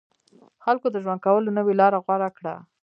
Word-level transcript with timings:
خلکو 0.63 0.87
د 0.91 0.95
ژوند 1.03 1.21
کولو 1.25 1.49
نوې 1.57 1.73
لاره 1.81 1.97
غوره 2.05 2.29
کړه. 2.37 2.53